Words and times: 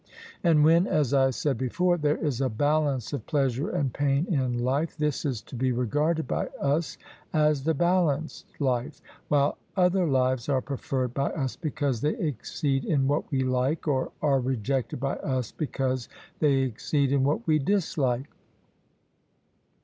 And 0.43 0.63
when, 0.63 0.87
as 0.87 1.13
I 1.13 1.29
said 1.29 1.59
before, 1.59 1.95
there 1.95 2.17
is 2.17 2.41
a 2.41 2.49
balance 2.49 3.13
of 3.13 3.27
pleasure 3.27 3.69
and 3.69 3.93
pain 3.93 4.25
in 4.33 4.57
life, 4.63 4.97
this 4.97 5.25
is 5.25 5.43
to 5.43 5.55
be 5.55 5.71
regarded 5.71 6.27
by 6.27 6.47
us 6.59 6.97
as 7.33 7.63
the 7.65 7.75
balanced 7.75 8.47
life; 8.59 8.99
while 9.27 9.59
other 9.77 10.07
lives 10.07 10.49
are 10.49 10.59
preferred 10.59 11.13
by 11.13 11.29
us 11.29 11.55
because 11.55 12.01
they 12.01 12.15
exceed 12.17 12.83
in 12.83 13.07
what 13.07 13.29
we 13.31 13.43
like, 13.43 13.87
or 13.87 14.11
are 14.23 14.39
rejected 14.39 14.99
by 14.99 15.17
us 15.17 15.51
because 15.51 16.09
they 16.39 16.53
exceed 16.63 17.11
in 17.11 17.23
what 17.23 17.45
we 17.45 17.59
dislike. 17.59 18.27